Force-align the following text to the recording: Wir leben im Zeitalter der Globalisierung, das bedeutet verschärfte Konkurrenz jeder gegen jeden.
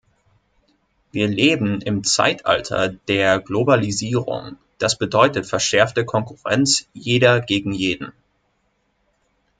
Wir 1.11 1.27
leben 1.27 1.79
im 1.81 2.03
Zeitalter 2.03 2.89
der 3.07 3.39
Globalisierung, 3.39 4.57
das 4.79 4.97
bedeutet 4.97 5.45
verschärfte 5.45 6.05
Konkurrenz 6.05 6.87
jeder 6.95 7.39
gegen 7.39 7.71
jeden. 7.71 8.11